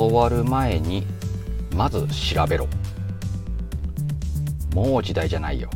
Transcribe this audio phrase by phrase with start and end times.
[0.00, 1.04] 教わる前に
[1.76, 2.66] まず調べろ。
[4.74, 5.68] もう時代じゃないよ。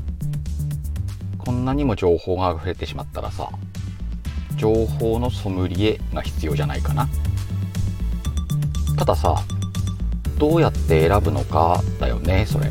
[1.37, 3.51] こんなにも情報が溢れてしまったらさ
[4.57, 7.07] 情報のソムリエが必要じゃないかな。
[8.97, 9.35] たださ
[10.39, 12.71] どうやって選ぶのかだよねそれ。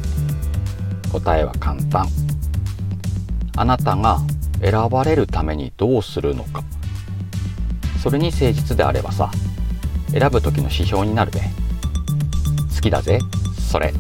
[1.12, 2.08] 答えは簡単。
[3.56, 4.22] あなたが
[4.60, 6.64] 選ばれるためにどうするのか。
[8.02, 9.30] それに誠実であればさ
[10.14, 11.40] 選ぶ時の指標になるべ。
[11.40, 13.18] 好きだぜ。
[13.72, 13.92] それ。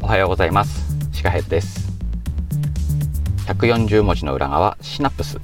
[0.00, 0.96] おはようございます。
[1.12, 1.92] シカヘッです。
[3.46, 5.38] 140文字の裏側シナプス。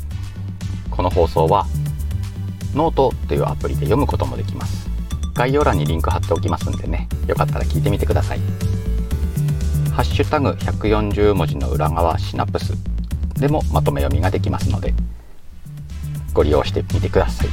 [0.91, 1.67] この放送は
[2.75, 4.89] ノートというアプリで読むこともできます。
[5.35, 8.41] 概要欄にリンク貼っておきますんでねよかったら聞いてみてください。
[9.93, 12.73] ハッシュタグ140文字の裏側シナプス
[13.39, 14.95] でもまとめ読みができますので
[16.33, 17.49] ご利用してみてください。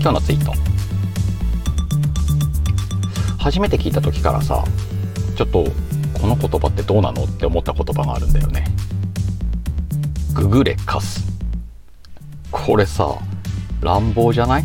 [0.00, 0.52] 今日のツイート。
[3.38, 4.64] 初めて聞いた時からさ
[5.36, 5.64] ちょっと
[6.20, 8.64] この言葉ってどうなのって思った言葉があるんだよね。
[10.34, 11.24] ググレカス。
[12.50, 13.18] これさ
[13.80, 14.64] 乱暴じゃない？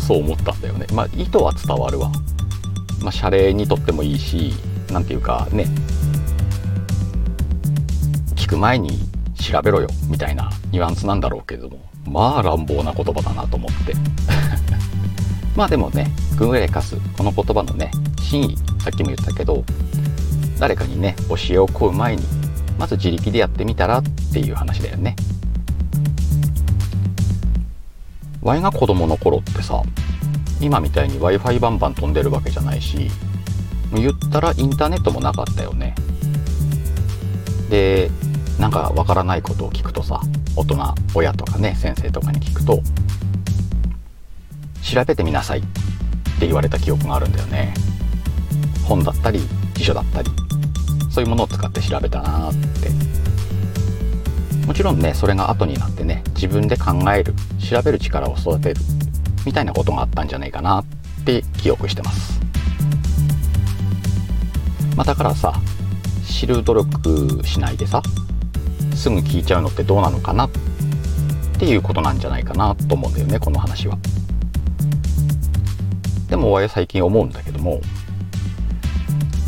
[0.00, 0.86] そう思ったんだよね。
[0.92, 2.10] まあ意図は伝わるわ。
[3.00, 4.52] まあ謝礼にとってもいいし
[4.90, 5.66] 何ていうかね。
[8.34, 8.98] 聞く前に
[9.42, 13.94] 調べろよみたいなニュアンスなんだろうけれどもまあ乱暴な言葉だなと思って
[15.56, 19.64] まあでもねググレカスこの言葉のね真意さっきも言ったけど
[20.58, 22.22] 誰かにね教えを請う前に
[22.78, 25.14] まず自力でやってみたらっていう話だよね。
[28.42, 29.82] ワイが子供の頃ってさ
[30.60, 33.08] 今みたいに w i f i バンバン飛んでるわけじゃないし
[33.94, 35.94] 言ったらインターネットもなかったよね。
[37.68, 38.10] で
[38.58, 40.20] なんかわからないことを聞くとさ
[40.56, 40.76] 大人
[41.14, 42.80] 親とかね先生とかに聞くと
[44.82, 45.62] 調べてみなさいっ
[46.38, 47.72] て言われた記憶があるんだよね。
[48.84, 49.40] 本だったり
[49.74, 50.30] 辞書だったり
[51.10, 52.90] そういうものを使って調べたなって
[54.66, 58.80] もちろんねそれが後になってね自分で考える調べる力を育てる
[59.46, 60.84] みたいなことがあったんじゃないかなっ
[61.24, 62.40] て記憶してます
[64.96, 65.54] まあ、だからさ
[66.26, 68.02] 知る努力しないでさ
[68.94, 70.50] すぐ聞いちゃうのってどうなのかなっ
[71.58, 73.98] ていうことなんじゃないかなと思うんだよねこの話は。
[76.28, 77.80] でも俺最近思うんだけども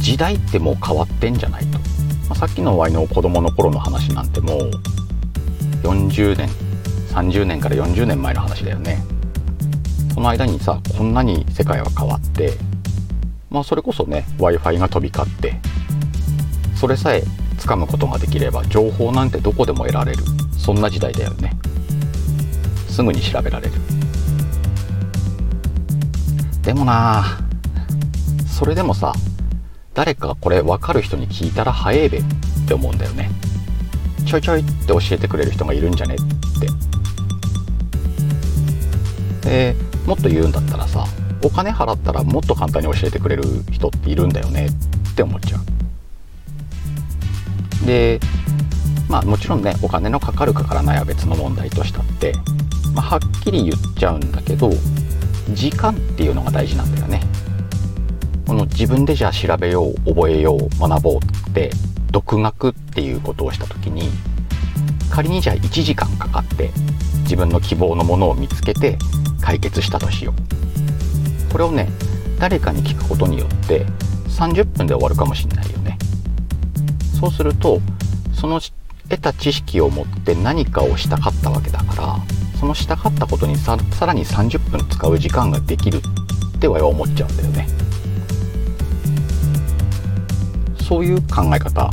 [0.00, 1.84] 時代ってもう変わってんじゃないと、ま
[2.31, 4.71] あ、さっきのワイの子供の頃の話なんてもう
[5.82, 6.49] 40年
[7.09, 9.03] 30年から40年前の話だよね。
[10.15, 12.53] その間にさこんなに世界は変わって
[13.50, 15.56] まあそれこそね w i f i が飛び交って
[16.76, 17.25] それさえ
[17.59, 20.22] 掴むことができれば情報なんてどこでも得られる。
[20.59, 21.56] そんな時代だよね。
[22.88, 23.72] すぐに調べられる。
[26.62, 27.25] でもな
[28.47, 29.12] それでもさ
[29.93, 32.19] 誰かこれ分かる人に聞いたら早えべ。
[32.19, 32.22] っ
[32.66, 33.31] て思うんだよね。
[34.26, 36.19] ちょいちょいって教えてくれる人がいるんじゃねっ
[39.43, 39.48] て。
[39.48, 39.76] で
[40.06, 41.04] もっと言うんだったらさ
[41.43, 45.60] お金払ったらもっと簡単に教えてくれる人っているんだよねって思っちゃう。
[47.87, 48.21] で
[49.09, 52.33] まあもちろんねお金のかかるかからないは別の問題としたって、
[52.95, 54.71] まあ、はっきり言っちゃうんだけど
[55.53, 57.21] 時間っていうのが大事なんだよね。
[58.47, 61.71] この自分でじゃあ調べよう覚えよう学ぼうって
[62.11, 64.11] 独学っていうことをした時に
[65.11, 66.71] 仮にじゃあ1時間かかって
[67.23, 68.99] 自分の希望のものを見つけて
[69.41, 70.34] 解決したとしよ
[71.49, 71.53] う。
[71.53, 71.89] これをね
[72.39, 73.87] 誰かに聞くことによって
[74.28, 75.99] 30分で終わるかもしれないよね。
[77.25, 77.81] そうすると
[78.35, 78.61] その
[79.09, 82.17] 得た知識を持って何かをしたかったわけだから
[82.61, 86.03] そのしたかったことにさらに30分使う時間ができる
[86.57, 87.67] っては思っちゃうんだよね。
[90.87, 91.91] そういう考え方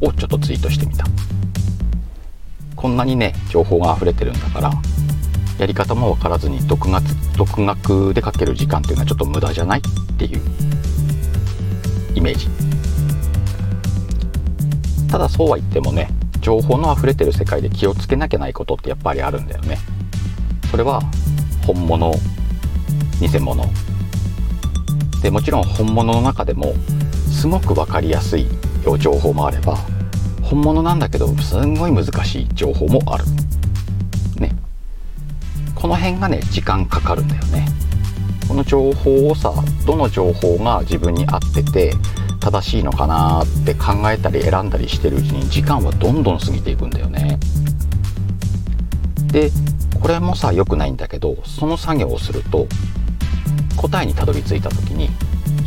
[0.00, 1.04] をちょっとツイートしてみた。
[2.74, 4.72] こんなにね情報が溢れてるんだから
[5.58, 7.04] やり方も分からずに独学
[7.36, 10.40] 独学でかける時間っていうのはちょっと無駄じゃないっていう
[12.16, 12.79] イメージ。
[15.10, 16.08] ただそうは言ってもね
[16.40, 19.78] 情報の溢れてる世界で気をつけなきゃないことってやっぱりあるんだよね。
[20.70, 21.02] それは
[21.66, 22.12] 本物
[23.20, 23.64] 偽物。
[25.22, 26.74] でもちろん本物の中でも
[27.30, 28.46] すごく分かりやすい
[28.98, 29.76] 情報もあれば
[30.42, 33.24] 本物なんだけどすんごい難しい情報もある。
[34.36, 34.56] ね。
[35.74, 37.66] この辺がね時間かかるんだよね。
[38.48, 39.52] この情報をさ
[39.86, 41.94] どの情報が自分に合ってて
[42.40, 47.38] 正しいのかなって考えたり選んだりしてるうちに時間はどんどん過ぎていくんだよね。
[49.30, 49.50] で
[50.00, 52.66] これもさ良くないんだけどその作業をすると
[53.76, 55.10] 答えにたどり着いた時に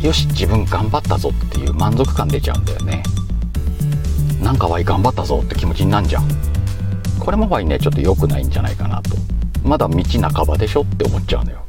[0.02, 3.02] よし自分頑張ったぞっていう満足感出ちゃうんだよね。
[4.42, 6.28] なんかわい頑張ったぞって気持ちになんじゃん。
[7.18, 9.16] これもわいねちょっと良くないんじゃないかなと。
[9.62, 11.63] まだ道半ばでしょって思っちゃうのよ。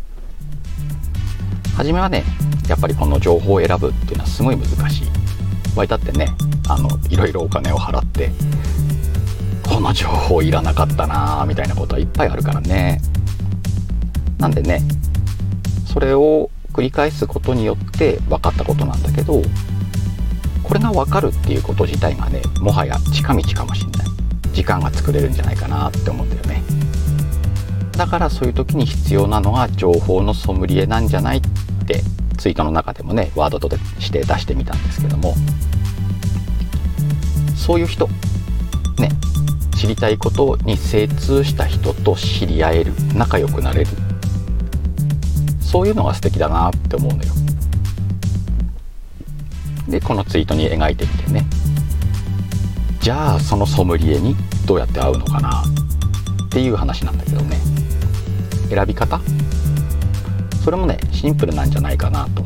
[1.76, 2.24] 初めはね
[2.68, 5.08] やっぱりこの情報を選ぶっていうのはすごい難しい。
[5.76, 6.30] わいだってね
[6.68, 8.32] あのいろいろお金を払って
[9.62, 13.02] この情報いらなかったなーみたいなことはいっぱいあるからね。
[14.40, 14.82] なんでね
[15.86, 19.42] それを繰り返すことによって分かったことなんだけど
[20.64, 24.08] これが分かるっていうこと自体がねもはや近道かもしんない。
[24.54, 26.64] 時間が作れるんじゃないかなって思うんだよね。
[27.98, 31.42] だからそういう時に必要なのが情報のソムリエなんじゃないっ
[31.86, 32.02] て
[32.38, 35.36] ツイートの中でもねワードとして出してみたんですけども
[37.56, 38.08] そういう人
[39.00, 39.10] ね
[39.78, 43.92] 知りたいことに精通した人と知り合える仲良くなれる。
[45.60, 47.34] そういうのが素敵だなって思うのよ。
[49.90, 51.46] でこのツイートに描いてみてね。
[53.02, 54.36] じゃあそのソムリエに
[54.66, 55.64] どうやって会うのかな
[56.46, 57.58] っていう話なんだけどね。
[58.70, 59.20] 選び方
[60.66, 62.44] それもねシンプルなんじゃないかなと。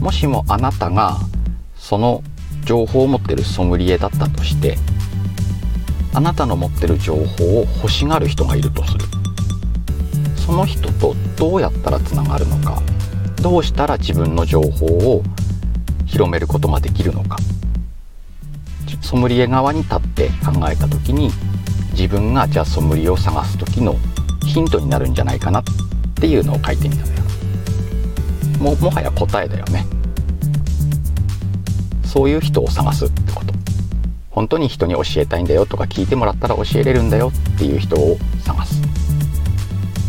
[0.00, 1.18] もしもあなたが
[1.76, 2.20] その
[2.64, 4.76] 情報を持ってるソムリエだったとして
[6.12, 9.04] あなたの持ってる情報を欲しがる人がいるとする。
[10.36, 12.82] その人とどうやったらつながるのか。
[13.40, 15.22] どうしたら自分の情報を
[16.06, 17.36] 広めることができるのか。
[19.00, 21.30] ソムリエ側に立って考えた時に
[21.92, 23.94] 自分がじゃあソムリエを探す時の
[24.44, 25.62] ヒントになるんじゃないかな。
[26.22, 27.18] っていうのを書いてみたのよ。
[28.60, 29.84] ももはや答えだよね。
[32.04, 33.52] そういう人を探すってこと。
[34.30, 38.80] 本当に人に教えたいんだよとか聞いてもらったら教えれるんだよっていう人を探す。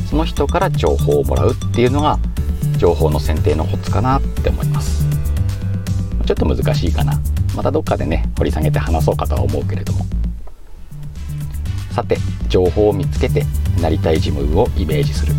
[0.07, 2.19] その人から情報をもらうっていうのが
[2.77, 5.03] 情報の選定のコツかなって思います。
[6.27, 7.19] ちょっと難しいかな。
[7.55, 10.05] またどっかでね掘り下げて話そうかとは思うけれども。
[11.89, 12.17] さて
[12.49, 13.47] 情報を見つけて
[13.81, 15.33] なりたい自分をイメージする、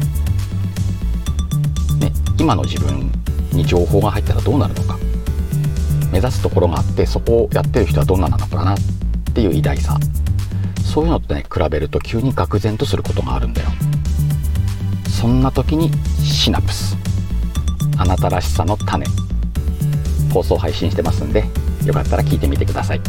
[2.38, 3.10] 今の自分
[3.52, 4.98] に情報が入ったらどうなるのか。
[6.12, 8.78] 目指すところがあってそこをやってる人はどんななのかなっ
[9.34, 9.98] ていう偉大さ。
[10.84, 13.68] そういうのってね比べると急に愕然とすることがあるんだよ。
[15.08, 15.90] そんな時に
[16.22, 16.96] シナプス。
[17.96, 19.06] あなたらしさの種。
[20.32, 21.44] 放送配信してますんで
[21.84, 23.00] よかったら聞いてみてください。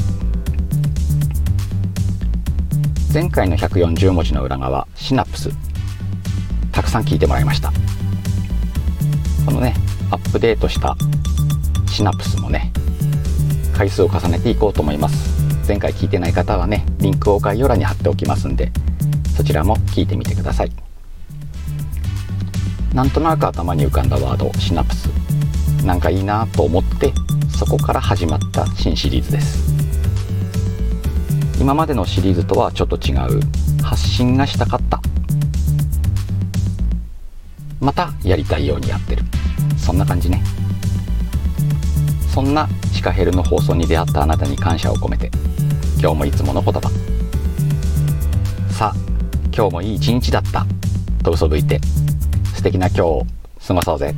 [3.13, 5.49] 前回の140文字の裏側シナプス。
[6.71, 7.71] たくさん聞いてもらいました。
[9.45, 9.75] このね
[10.11, 10.95] アップデートした
[11.87, 12.71] シナプスもね
[13.73, 15.35] 回数を重ねていこうと思います。
[15.67, 18.71] 前回聞いてない方はねリンクを概要欄に貼っておきますんで
[19.35, 20.71] そちらも聞いてみてください。
[22.93, 25.07] なんとなく頭に浮かんだワードシナプス
[25.83, 27.11] なんかいいなと思って
[27.57, 29.73] そこから始まった新シリーズです。
[31.59, 33.41] 今までのシリーズとはちょっと違う。
[33.83, 34.99] 発信がしたかった。
[37.79, 39.23] またやりたいようにやってる。
[39.85, 40.41] そんな感じね。
[42.33, 45.29] そんなシカヘルの放送に出会ったあなたに感謝を込めて
[45.99, 46.89] 今日もいつもの言葉。
[48.71, 48.95] さあ
[49.55, 50.65] 今日もいい一日だった
[51.23, 51.79] と嘘吹いて
[52.55, 53.25] 素敵な今日を
[53.65, 54.15] 過ごそうぜ。